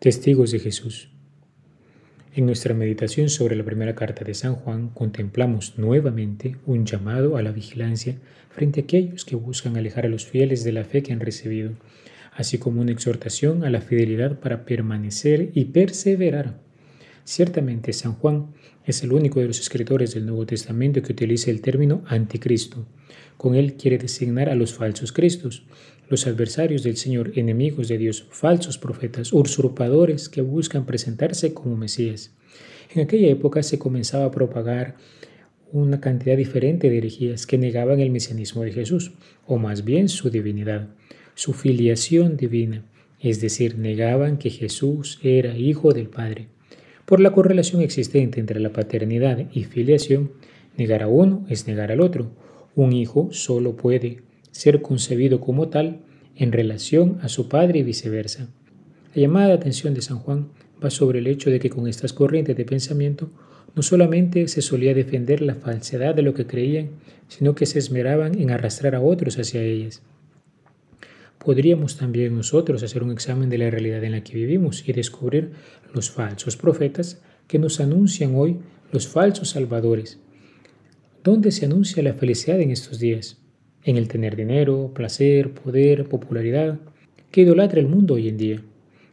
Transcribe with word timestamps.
Testigos 0.00 0.50
de 0.50 0.58
Jesús. 0.58 1.08
En 2.34 2.46
nuestra 2.46 2.74
meditación 2.74 3.28
sobre 3.28 3.54
la 3.54 3.64
primera 3.64 3.94
carta 3.94 4.24
de 4.24 4.34
San 4.34 4.56
Juan 4.56 4.88
contemplamos 4.88 5.78
nuevamente 5.78 6.56
un 6.66 6.84
llamado 6.84 7.36
a 7.36 7.42
la 7.42 7.52
vigilancia 7.52 8.16
frente 8.50 8.80
a 8.80 8.82
aquellos 8.82 9.24
que 9.24 9.36
buscan 9.36 9.76
alejar 9.76 10.04
a 10.04 10.08
los 10.08 10.26
fieles 10.26 10.64
de 10.64 10.72
la 10.72 10.84
fe 10.84 11.02
que 11.02 11.12
han 11.12 11.20
recibido, 11.20 11.74
así 12.34 12.58
como 12.58 12.80
una 12.80 12.92
exhortación 12.92 13.64
a 13.64 13.70
la 13.70 13.80
fidelidad 13.80 14.38
para 14.40 14.64
permanecer 14.64 15.50
y 15.54 15.66
perseverar. 15.66 16.60
Ciertamente 17.24 17.92
San 17.92 18.14
Juan 18.14 18.48
es 18.84 19.02
el 19.02 19.12
único 19.12 19.40
de 19.40 19.46
los 19.46 19.60
escritores 19.60 20.14
del 20.14 20.26
Nuevo 20.26 20.44
Testamento 20.44 21.00
que 21.02 21.12
utiliza 21.12 21.50
el 21.50 21.62
término 21.62 22.02
anticristo. 22.06 22.86
Con 23.36 23.54
él 23.54 23.74
quiere 23.74 23.98
designar 23.98 24.48
a 24.48 24.54
los 24.54 24.74
falsos 24.74 25.12
cristos, 25.12 25.64
los 26.08 26.26
adversarios 26.26 26.82
del 26.82 26.96
Señor, 26.96 27.32
enemigos 27.36 27.88
de 27.88 27.98
Dios, 27.98 28.26
falsos 28.30 28.76
profetas, 28.76 29.32
usurpadores 29.32 30.28
que 30.28 30.42
buscan 30.42 30.84
presentarse 30.84 31.54
como 31.54 31.76
Mesías. 31.76 32.34
En 32.94 33.02
aquella 33.02 33.28
época 33.28 33.62
se 33.62 33.78
comenzaba 33.78 34.26
a 34.26 34.30
propagar 34.30 34.96
una 35.72 36.00
cantidad 36.00 36.36
diferente 36.36 36.90
de 36.90 36.98
herejías 36.98 37.46
que 37.46 37.58
negaban 37.58 38.00
el 38.00 38.10
mesianismo 38.10 38.62
de 38.62 38.72
Jesús, 38.72 39.12
o 39.46 39.58
más 39.58 39.84
bien 39.84 40.08
su 40.08 40.30
divinidad, 40.30 40.88
su 41.34 41.52
filiación 41.52 42.36
divina, 42.36 42.84
es 43.20 43.40
decir, 43.40 43.78
negaban 43.78 44.38
que 44.38 44.50
Jesús 44.50 45.18
era 45.22 45.56
hijo 45.56 45.92
del 45.92 46.08
Padre. 46.08 46.48
Por 47.04 47.20
la 47.20 47.32
correlación 47.32 47.82
existente 47.82 48.40
entre 48.40 48.60
la 48.60 48.72
paternidad 48.72 49.46
y 49.52 49.64
filiación, 49.64 50.32
negar 50.76 51.02
a 51.02 51.08
uno 51.08 51.44
es 51.48 51.66
negar 51.66 51.92
al 51.92 52.00
otro. 52.00 52.30
Un 52.74 52.92
hijo 52.92 53.28
solo 53.30 53.76
puede 53.76 54.22
ser 54.50 54.80
concebido 54.80 55.40
como 55.40 55.68
tal 55.68 56.00
en 56.36 56.52
relación 56.52 57.18
a 57.22 57.28
su 57.28 57.48
padre 57.48 57.80
y 57.80 57.82
viceversa. 57.82 58.48
La 59.14 59.22
llamada 59.22 59.48
de 59.48 59.54
atención 59.54 59.94
de 59.94 60.02
San 60.02 60.18
Juan 60.18 60.48
va 60.82 60.90
sobre 60.90 61.18
el 61.18 61.26
hecho 61.26 61.50
de 61.50 61.60
que 61.60 61.70
con 61.70 61.88
estas 61.88 62.12
corrientes 62.12 62.56
de 62.56 62.64
pensamiento 62.64 63.30
no 63.74 63.82
solamente 63.82 64.48
se 64.48 64.62
solía 64.62 64.94
defender 64.94 65.40
la 65.42 65.54
falsedad 65.54 66.14
de 66.14 66.22
lo 66.22 66.34
que 66.34 66.46
creían, 66.46 66.90
sino 67.28 67.54
que 67.54 67.66
se 67.66 67.78
esmeraban 67.78 68.40
en 68.40 68.50
arrastrar 68.50 68.94
a 68.94 69.00
otros 69.00 69.38
hacia 69.38 69.62
ellas. 69.62 70.02
Podríamos 71.44 71.96
también 71.96 72.34
nosotros 72.34 72.82
hacer 72.82 73.02
un 73.02 73.12
examen 73.12 73.50
de 73.50 73.58
la 73.58 73.70
realidad 73.70 74.02
en 74.04 74.12
la 74.12 74.24
que 74.24 74.34
vivimos 74.34 74.88
y 74.88 74.92
descubrir 74.92 75.52
los 75.92 76.10
falsos 76.10 76.56
profetas 76.56 77.20
que 77.46 77.58
nos 77.58 77.80
anuncian 77.80 78.34
hoy 78.34 78.58
los 78.92 79.08
falsos 79.08 79.50
salvadores. 79.50 80.18
¿Dónde 81.22 81.50
se 81.50 81.66
anuncia 81.66 82.02
la 82.02 82.14
felicidad 82.14 82.60
en 82.60 82.70
estos 82.70 82.98
días? 82.98 83.44
en 83.84 83.96
el 83.96 84.08
tener 84.08 84.34
dinero, 84.34 84.92
placer, 84.94 85.52
poder, 85.52 86.08
popularidad, 86.08 86.80
que 87.30 87.42
idolatra 87.42 87.80
el 87.80 87.86
mundo 87.86 88.14
hoy 88.14 88.28
en 88.28 88.38
día. 88.38 88.62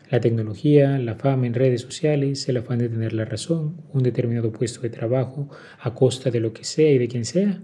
La 0.09 0.19
tecnología, 0.19 0.97
la 0.97 1.15
fama 1.15 1.47
en 1.47 1.53
redes 1.53 1.81
sociales, 1.81 2.47
el 2.49 2.57
afán 2.57 2.79
de 2.79 2.89
tener 2.89 3.13
la 3.13 3.25
razón, 3.25 3.81
un 3.93 4.03
determinado 4.03 4.51
puesto 4.51 4.81
de 4.81 4.89
trabajo 4.89 5.49
a 5.79 5.93
costa 5.93 6.31
de 6.31 6.39
lo 6.39 6.53
que 6.53 6.63
sea 6.63 6.91
y 6.91 6.97
de 6.97 7.07
quien 7.07 7.25
sea. 7.25 7.61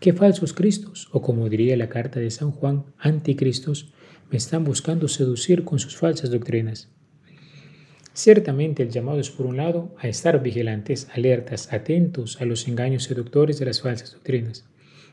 ¿Qué 0.00 0.12
falsos 0.12 0.52
cristos, 0.52 1.08
o 1.10 1.20
como 1.20 1.48
diría 1.48 1.76
la 1.76 1.88
carta 1.88 2.20
de 2.20 2.30
San 2.30 2.52
Juan, 2.52 2.84
anticristos, 2.98 3.92
me 4.30 4.36
están 4.36 4.62
buscando 4.62 5.08
seducir 5.08 5.64
con 5.64 5.80
sus 5.80 5.96
falsas 5.96 6.30
doctrinas? 6.30 6.88
Ciertamente 8.12 8.84
el 8.84 8.90
llamado 8.90 9.18
es 9.18 9.30
por 9.30 9.46
un 9.46 9.56
lado 9.56 9.96
a 9.98 10.06
estar 10.06 10.40
vigilantes, 10.40 11.08
alertas, 11.12 11.72
atentos 11.72 12.40
a 12.40 12.44
los 12.44 12.68
engaños 12.68 13.02
seductores 13.02 13.58
de 13.58 13.66
las 13.66 13.80
falsas 13.80 14.12
doctrinas. 14.12 14.68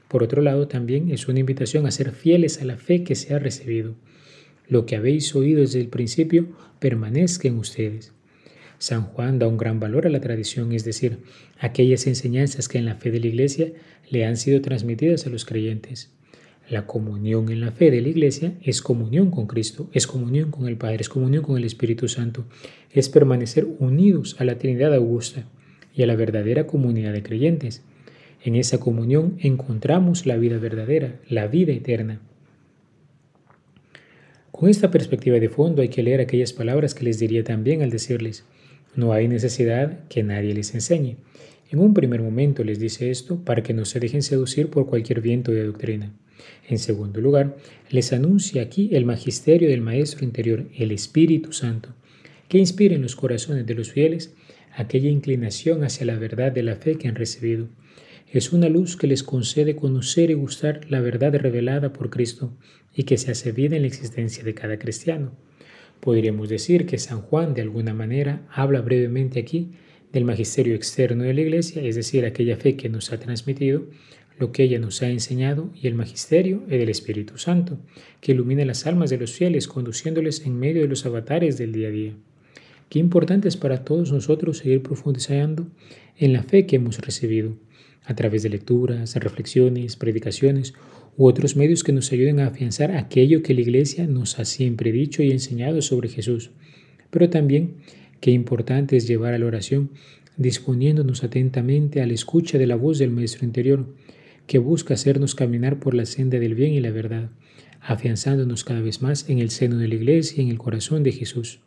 Por 0.07 0.22
otro 0.22 0.44
lado, 0.44 0.68
también 0.68 1.09
es 1.09 1.28
una 1.28 1.40
invitación 1.40 1.88
a 1.88 1.91
ser 1.91 2.12
fieles 2.12 2.62
a 2.62 2.66
la 2.66 2.78
fe 2.78 3.03
que 3.03 3.16
se 3.16 3.34
ha 3.34 3.40
recibido. 3.40 3.95
Lo 4.68 4.85
que 4.85 4.97
habéis 4.97 5.34
oído 5.34 5.62
desde 5.62 5.81
el 5.81 5.88
principio 5.88 6.50
permanezca 6.79 7.47
en 7.47 7.57
ustedes. 7.57 8.13
San 8.78 9.03
Juan 9.03 9.40
da 9.40 9.47
un 9.47 9.57
gran 9.57 9.79
valor 9.79 10.06
a 10.06 10.09
la 10.09 10.19
tradición, 10.19 10.72
es 10.74 10.84
decir, 10.84 11.19
aquellas 11.59 12.07
enseñanzas 12.07 12.68
que 12.68 12.78
en 12.78 12.85
la 12.85 12.95
fe 12.95 13.09
de 13.09 13.19
la 13.19 13.28
Iglesia 13.28 13.74
le 14.10 14.26
han 14.26 14.38
sido 14.38 14.62
transmitidas 14.62 15.26
a 15.26 15.30
los 15.30 15.46
creyentes. 15.46 16.12
La 16.70 16.88
comunión 16.88 17.52
en 17.52 17.62
la 17.62 17.72
fe 17.72 17.92
de 17.92 18.02
la 18.02 18.10
Iglesia 18.10 18.54
es 18.64 18.82
comunión 18.82 19.30
con 19.30 19.46
Cristo, 19.46 19.88
es 19.94 20.08
comunión 20.08 20.50
con 20.50 20.68
el 20.68 20.78
Padre, 20.78 21.02
es 21.02 21.10
comunión 21.10 21.44
con 21.44 21.58
el 21.58 21.64
Espíritu 21.64 22.08
Santo, 22.08 22.46
es 22.92 23.08
permanecer 23.10 23.68
unidos 23.80 24.36
a 24.40 24.46
la 24.46 24.58
Trinidad 24.58 24.94
Augusta 24.96 25.46
y 25.94 26.02
a 26.02 26.08
la 26.08 26.16
verdadera 26.16 26.66
comunidad 26.66 27.14
de 27.14 27.22
creyentes. 27.22 27.84
En 28.44 28.56
esa 28.56 28.80
comunión 28.80 29.38
encontramos 29.40 30.26
la 30.26 30.38
vida 30.38 30.58
verdadera, 30.58 31.20
la 31.30 31.48
vida 31.48 31.72
eterna. 31.72 32.20
Con 34.52 34.70
esta 34.70 34.90
perspectiva 34.90 35.40
de 35.40 35.50
fondo 35.50 35.82
hay 35.82 35.90
que 35.90 36.02
leer 36.02 36.22
aquellas 36.22 36.54
palabras 36.54 36.96
que 36.96 37.04
les 37.04 37.20
diría 37.20 37.44
también 37.44 37.82
al 37.82 37.92
decirles, 37.92 38.46
no 38.96 39.12
hay 39.12 39.28
necesidad 39.28 40.08
que 40.08 40.24
nadie 40.24 40.54
les 40.54 40.74
enseñe. 40.74 41.18
En 41.72 41.80
un 41.80 41.94
primer 41.94 42.22
momento 42.22 42.64
les 42.64 42.80
dice 42.80 43.09
esto 43.09 43.44
para 43.44 43.64
que 43.64 43.74
no 43.74 43.86
se 43.86 44.00
dejen 44.00 44.22
seducir 44.22 44.70
por 44.70 44.88
cualquier 44.88 45.22
viento 45.22 45.52
de 45.52 45.66
doctrina. 45.66 46.14
En 46.70 46.80
segundo 46.80 47.22
lugar, 47.22 47.58
les 47.90 48.14
anuncia 48.14 48.62
aquí 48.62 48.90
el 48.94 49.06
magisterio 49.06 49.70
del 49.70 49.81
Maestro 49.81 50.25
interior, 50.25 50.66
el 50.78 50.92
Espíritu 50.92 51.54
Santo, 51.54 51.90
que 52.48 52.58
inspira 52.58 52.96
en 52.96 53.02
los 53.02 53.16
corazones 53.16 53.66
de 53.66 53.74
los 53.74 53.92
fieles 53.92 54.34
aquella 54.75 55.09
inclinación 55.09 55.84
hacia 55.84 56.06
la 56.06 56.18
verdad 56.18 56.52
de 56.52 56.64
la 56.64 56.75
fe 56.75 56.96
que 56.96 57.08
han 57.08 57.16
recibido 57.16 57.68
es 58.31 58.52
una 58.52 58.68
luz 58.68 58.98
que 58.98 59.08
les 59.08 59.24
concede 59.24 59.78
conocer 59.78 60.30
y 60.30 60.34
gustar 60.34 60.81
la 60.90 61.00
verdad 61.00 61.34
revelada 61.36 61.94
por 61.94 62.09
Cristo 62.09 62.52
y 62.94 63.04
que 63.04 63.18
se 63.18 63.31
hace 63.31 63.54
vida 63.54 63.78
en 63.78 63.84
la 63.84 63.88
existencia 63.88 64.44
de 64.44 64.54
cada 64.54 64.78
cristiano. 64.78 65.31
Podríamos 66.02 66.50
decir 66.50 66.86
que 66.86 66.98
San 66.98 67.22
Juan 67.22 67.54
de 67.54 67.62
alguna 67.62 67.94
manera 67.94 68.46
habla 68.52 68.81
brevemente 68.81 69.40
aquí 69.40 69.72
del 70.16 70.24
magisterio 70.24 70.76
externo 70.76 71.26
de 71.26 71.34
la 71.34 71.42
Iglesia, 71.42 71.81
es 71.84 71.98
decir, 71.98 72.24
aquella 72.24 72.56
fe 72.56 72.78
que 72.78 72.88
nos 72.88 73.12
ha 73.12 73.20
transmitido, 73.20 73.84
lo 74.40 74.53
que 74.53 74.64
ella 74.64 74.80
nos 74.80 75.02
ha 75.02 75.09
enseñado, 75.09 75.70
y 75.76 75.88
el 75.88 75.94
magisterio 75.94 76.64
es 76.70 76.80
del 76.80 76.88
Espíritu 76.88 77.38
Santo, 77.38 77.78
que 78.22 78.31
ilumina 78.31 78.64
las 78.64 78.88
almas 78.88 79.09
de 79.09 79.18
los 79.18 79.34
fieles, 79.34 79.68
conduciéndoles 79.68 80.46
en 80.46 80.58
medio 80.58 80.84
de 80.84 80.88
los 80.88 81.06
avatares 81.06 81.58
del 81.58 81.74
día 81.74 81.90
a 81.90 81.92
día. 81.92 82.14
Qué 82.88 83.00
importante 83.00 83.50
es 83.50 83.58
para 83.58 83.84
todos 83.84 84.14
nosotros 84.14 84.59
seguir 84.59 84.81
profundizando 84.81 85.68
en 86.16 86.31
la 86.31 86.44
fe 86.44 86.66
que 86.66 86.78
hemos 86.78 86.98
recibido 87.00 87.58
a 88.06 88.16
través 88.16 88.42
de 88.44 88.50
lecturas, 88.50 89.18
reflexiones, 89.18 89.98
predicaciones 89.98 90.75
u 91.18 91.25
otros 91.25 91.58
medios 91.58 91.84
que 91.84 91.92
nos 91.92 92.09
ayuden 92.14 92.40
a 92.40 92.48
afianzar 92.48 92.92
aquello 92.92 93.44
que 93.44 93.54
la 93.54 93.62
Iglesia 93.62 94.08
nos 94.08 94.40
ha 94.40 94.46
siempre 94.46 94.94
dicho 94.94 95.22
y 95.24 95.31
enseñado 95.31 95.81
sobre 95.81 96.08
Jesús. 96.08 96.52
Pero 97.09 97.30
también 97.30 97.75
qué 98.25 98.31
importante 98.31 98.97
es 98.97 99.08
llevar 99.08 99.36
a 99.36 99.38
la 99.38 99.46
oración 99.46 99.91
disponiéndonos 100.36 101.24
atentamente 101.24 102.02
a 102.02 102.08
la 102.08 102.13
escucha 102.13 102.58
de 102.58 102.66
la 102.66 102.75
voz 102.75 102.97
del 102.97 103.12
Maestro 103.12 103.46
interior, 103.46 103.86
que 104.47 104.58
busca 104.58 104.96
hacernos 104.96 105.36
caminar 105.36 105.80
por 105.80 105.94
la 105.94 106.08
senda 106.08 106.40
del 106.40 106.56
bien 106.56 106.74
y 106.74 106.80
la 106.80 106.90
verdad, 106.90 107.30
afianzándonos 107.81 108.63
cada 108.63 108.81
vez 108.81 109.03
más 109.03 109.30
en 109.30 109.38
el 109.38 109.52
seno 109.52 109.78
de 109.78 109.90
la 109.90 109.94
Iglesia 109.94 110.41
y 110.41 110.46
en 110.47 110.50
el 110.50 110.58
corazón 110.58 111.03
de 111.03 111.12
Jesús. 111.12 111.59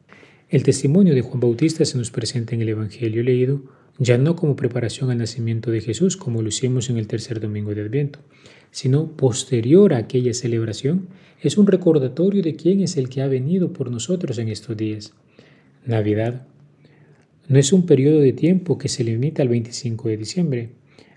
El 0.51 0.65
testimonio 0.65 1.15
de 1.15 1.21
Juan 1.21 1.39
Bautista 1.39 1.85
se 1.85 1.97
nos 1.97 2.11
presenta 2.11 2.57
en 2.57 2.63
el 2.63 2.71
Evangelio 2.71 3.23
leído 3.23 3.63
ya 4.01 4.19
no 4.19 4.35
como 4.35 4.57
preparación 4.57 5.13
al 5.13 5.19
nacimiento 5.19 5.71
de 5.71 5.81
Jesús, 5.81 6.17
como 6.17 6.43
lo 6.43 6.49
hicimos 6.49 6.91
en 6.91 6.99
el 6.99 7.07
tercer 7.07 7.39
domingo 7.39 7.73
de 7.73 7.83
Adviento, 7.83 8.19
sino 8.73 9.13
posterior 9.13 9.95
a 9.95 9.99
aquella 9.99 10.35
celebración, 10.35 11.07
es 11.41 11.57
un 11.57 11.69
recordatorio 11.69 12.43
de 12.43 12.57
quién 12.57 12.81
es 12.81 12.97
el 12.97 13.09
que 13.09 13.23
ha 13.23 13.29
venido 13.29 13.73
por 13.73 13.93
nosotros 13.93 14.39
en 14.39 14.49
estos 14.49 14.77
días. 14.77 15.15
Navidad 15.85 16.47
no 17.49 17.59
es 17.59 17.73
un 17.73 17.87
periodo 17.87 18.21
de 18.21 18.33
tiempo 18.33 18.79
que 18.79 18.89
se 18.89 19.05
limita 19.05 19.43
al 19.43 19.49
25 19.49 20.09
de 20.09 20.17
diciembre. 20.17 20.71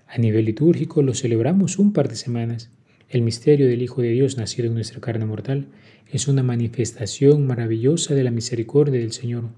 A 0.06 0.18
nivel 0.18 0.46
litúrgico 0.46 1.02
lo 1.02 1.14
celebramos 1.14 1.78
un 1.78 1.92
par 1.92 2.08
de 2.08 2.16
semanas. 2.16 2.70
El 3.08 3.22
misterio 3.22 3.68
del 3.68 3.82
Hijo 3.82 4.00
de 4.00 4.10
Dios 4.10 4.38
nacido 4.38 4.68
en 4.68 4.74
nuestra 4.74 5.00
carne 5.00 5.26
mortal 5.26 5.66
es 6.10 6.28
una 6.28 6.42
manifestación 6.42 7.46
maravillosa 7.46 8.14
de 8.14 8.24
la 8.24 8.30
misericordia 8.30 9.00
del 9.00 9.12
Señor. 9.12 9.50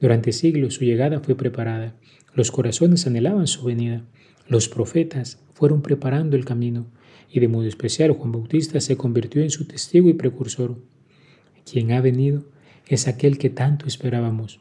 Durante 0.00 0.32
siglos 0.32 0.74
su 0.74 0.84
llegada 0.84 1.20
fue 1.20 1.36
preparada 1.36 1.96
los 2.34 2.52
corazones 2.52 3.06
anhelaban 3.06 3.46
su 3.46 3.64
venida. 3.64 4.04
Los 4.46 4.68
profetas 4.68 5.40
fueron 5.52 5.82
preparando 5.82 6.36
el 6.36 6.44
camino 6.44 6.86
y 7.30 7.40
de 7.40 7.48
modo 7.48 7.66
especial 7.66 8.12
Juan 8.12 8.32
Bautista 8.32 8.80
se 8.80 8.96
convirtió 8.96 9.42
en 9.42 9.50
su 9.50 9.66
testigo 9.66 10.08
y 10.08 10.14
precursor. 10.14 10.76
Quien 11.70 11.92
ha 11.92 12.00
venido 12.00 12.44
es 12.90 13.06
aquel 13.06 13.38
que 13.38 13.50
tanto 13.50 13.86
esperábamos. 13.86 14.58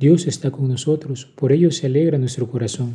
Dios 0.00 0.26
está 0.26 0.50
con 0.50 0.68
nosotros, 0.68 1.26
por 1.34 1.52
ello 1.52 1.70
se 1.70 1.86
alegra 1.86 2.16
nuestro 2.16 2.50
corazón. 2.50 2.94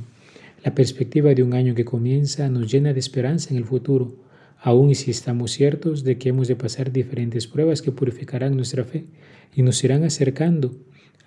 La 0.63 0.73
perspectiva 0.73 1.35
de 1.35 1.43
un 1.43 1.53
año 1.53 1.75
que 1.75 1.85
comienza 1.85 2.49
nos 2.49 2.71
llena 2.71 2.91
de 2.91 2.99
esperanza 2.99 3.51
en 3.51 3.57
el 3.57 3.65
futuro, 3.65 4.15
aun 4.59 4.89
y 4.89 4.95
si 4.95 5.11
estamos 5.11 5.51
ciertos 5.51 6.03
de 6.03 6.17
que 6.17 6.29
hemos 6.29 6.47
de 6.47 6.55
pasar 6.55 6.91
diferentes 6.91 7.45
pruebas 7.45 7.83
que 7.83 7.91
purificarán 7.91 8.55
nuestra 8.55 8.83
fe 8.83 9.05
y 9.53 9.61
nos 9.61 9.83
irán 9.83 10.05
acercando 10.05 10.73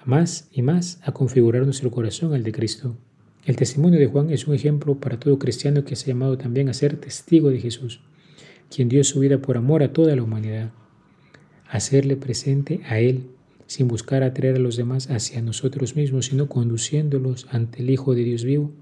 más 0.04 0.48
y 0.50 0.62
más 0.62 0.98
a 1.04 1.12
configurar 1.12 1.64
nuestro 1.64 1.92
corazón 1.92 2.34
al 2.34 2.42
de 2.42 2.50
Cristo. 2.50 2.96
El 3.44 3.54
testimonio 3.54 4.00
de 4.00 4.06
Juan 4.06 4.30
es 4.30 4.48
un 4.48 4.56
ejemplo 4.56 4.96
para 4.96 5.20
todo 5.20 5.38
cristiano 5.38 5.84
que 5.84 5.94
se 5.94 6.10
ha 6.10 6.14
llamado 6.14 6.36
también 6.36 6.68
a 6.68 6.74
ser 6.74 6.96
testigo 6.96 7.50
de 7.50 7.60
Jesús, 7.60 8.00
quien 8.74 8.88
dio 8.88 9.04
su 9.04 9.20
vida 9.20 9.38
por 9.38 9.56
amor 9.56 9.84
a 9.84 9.92
toda 9.92 10.16
la 10.16 10.24
humanidad. 10.24 10.72
Hacerle 11.68 12.16
presente 12.16 12.80
a 12.88 12.98
Él, 12.98 13.35
sin 13.66 13.88
buscar 13.88 14.22
atraer 14.22 14.56
a 14.56 14.60
los 14.60 14.76
demás 14.76 15.10
hacia 15.10 15.42
nosotros 15.42 15.96
mismos, 15.96 16.26
sino 16.26 16.48
conduciéndolos 16.48 17.46
ante 17.50 17.82
el 17.82 17.90
Hijo 17.90 18.14
de 18.14 18.24
Dios 18.24 18.44
vivo, 18.44 18.72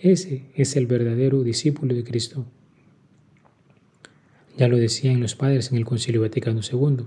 ese 0.00 0.44
es 0.54 0.76
el 0.76 0.86
verdadero 0.86 1.42
discípulo 1.42 1.94
de 1.94 2.04
Cristo. 2.04 2.46
Ya 4.56 4.68
lo 4.68 4.78
decían 4.78 5.20
los 5.20 5.34
padres 5.34 5.70
en 5.70 5.78
el 5.78 5.84
Concilio 5.84 6.22
Vaticano 6.22 6.60
II. 6.60 7.04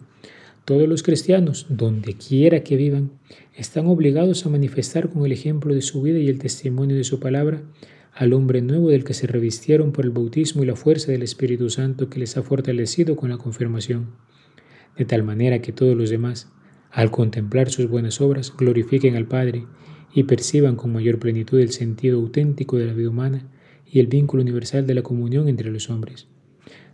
Todos 0.65 0.87
los 0.87 1.03
cristianos, 1.03 1.65
donde 1.69 2.13
quiera 2.13 2.63
que 2.63 2.77
vivan, 2.77 3.11
están 3.55 3.87
obligados 3.87 4.45
a 4.45 4.49
manifestar 4.49 5.09
con 5.09 5.25
el 5.25 5.31
ejemplo 5.31 5.73
de 5.73 5.81
su 5.81 6.01
vida 6.01 6.19
y 6.19 6.29
el 6.29 6.39
testimonio 6.39 6.95
de 6.95 7.03
su 7.03 7.19
palabra 7.19 7.63
al 8.13 8.33
hombre 8.33 8.61
nuevo 8.61 8.89
del 8.89 9.03
que 9.03 9.13
se 9.13 9.27
revistieron 9.27 9.91
por 9.91 10.05
el 10.05 10.11
bautismo 10.11 10.63
y 10.63 10.67
la 10.67 10.75
fuerza 10.75 11.11
del 11.11 11.23
Espíritu 11.23 11.69
Santo 11.69 12.09
que 12.09 12.19
les 12.19 12.37
ha 12.37 12.43
fortalecido 12.43 13.15
con 13.15 13.29
la 13.29 13.37
confirmación, 13.37 14.11
de 14.97 15.05
tal 15.05 15.23
manera 15.23 15.59
que 15.59 15.73
todos 15.73 15.97
los 15.97 16.11
demás, 16.11 16.51
al 16.93 17.09
contemplar 17.09 17.71
sus 17.71 17.87
buenas 17.89 18.21
obras, 18.21 18.53
glorifiquen 18.55 19.15
al 19.15 19.25
Padre 19.25 19.65
y 20.13 20.23
perciban 20.23 20.75
con 20.75 20.93
mayor 20.93 21.17
plenitud 21.17 21.59
el 21.59 21.71
sentido 21.71 22.19
auténtico 22.19 22.77
de 22.77 22.85
la 22.85 22.93
vida 22.93 23.09
humana 23.09 23.49
y 23.91 23.99
el 23.99 24.05
vínculo 24.05 24.43
universal 24.43 24.85
de 24.85 24.93
la 24.93 25.01
comunión 25.01 25.49
entre 25.49 25.71
los 25.71 25.89
hombres. 25.89 26.27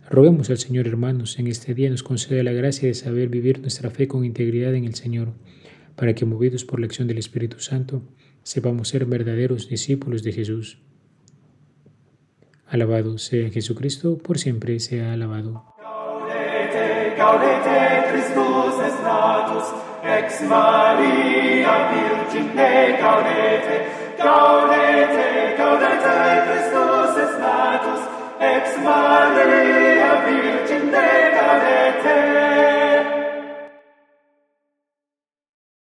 Roguemos 0.08 0.48
al 0.48 0.56
Señor, 0.56 0.88
hermanos, 0.88 1.38
en 1.38 1.48
este 1.48 1.74
día 1.74 1.90
nos 1.90 2.02
concede 2.02 2.42
la 2.42 2.52
gracia 2.52 2.88
de 2.88 2.94
saber 2.94 3.28
vivir 3.28 3.60
nuestra 3.60 3.90
fe 3.90 4.08
con 4.08 4.24
integridad 4.24 4.74
en 4.74 4.84
el 4.84 4.94
Señor, 4.94 5.34
para 5.96 6.14
que, 6.14 6.24
movidos 6.24 6.64
por 6.64 6.80
la 6.80 6.86
acción 6.86 7.06
del 7.06 7.18
Espíritu 7.18 7.60
Santo, 7.60 8.02
sepamos 8.42 8.88
ser 8.88 9.04
verdaderos 9.04 9.68
discípulos 9.68 10.22
de 10.22 10.32
Jesús. 10.32 10.78
Alabado 12.66 13.18
sea 13.18 13.50
Jesucristo, 13.50 14.16
por 14.16 14.38
siempre 14.38 14.80
sea 14.80 15.12
alabado. 15.12 15.64
caurete 17.20 18.08
Christus 18.08 18.76
est 18.86 18.98
natus, 19.04 19.66
ex 20.02 20.40
Maria 20.48 21.74
Virgine 21.92 22.52
ne 22.54 22.96
caurete, 23.02 23.76